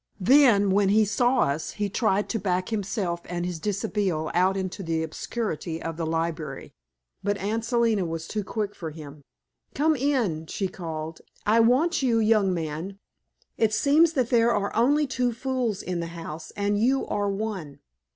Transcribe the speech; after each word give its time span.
Then, 0.19 0.71
when 0.71 0.89
he 0.89 1.05
saw 1.05 1.41
us, 1.41 1.73
he 1.73 1.87
tried 1.87 2.27
to 2.29 2.39
back 2.39 2.69
himself 2.69 3.21
and 3.25 3.45
his 3.45 3.59
dishabille 3.59 4.31
out 4.33 4.57
into 4.57 4.81
the 4.81 5.03
obscurity 5.03 5.79
of 5.79 5.95
the 5.95 6.07
library. 6.07 6.73
But 7.21 7.37
Aunt 7.37 7.63
Selina 7.63 8.03
was 8.03 8.27
too 8.27 8.43
quick 8.43 8.73
for 8.73 8.89
him. 8.89 9.21
"Come 9.75 9.95
in," 9.95 10.47
she 10.47 10.67
called, 10.67 11.21
"I 11.45 11.59
want 11.59 12.01
you, 12.01 12.17
young 12.17 12.51
man. 12.51 12.97
It 13.59 13.75
seems 13.75 14.13
that 14.13 14.31
there 14.31 14.51
are 14.51 14.75
only 14.75 15.05
two 15.05 15.33
fools 15.33 15.83
in 15.83 15.99
the 15.99 16.07
house, 16.17 16.49
and 16.57 16.79
you 16.79 17.05
are 17.05 17.29
one." 17.29 17.77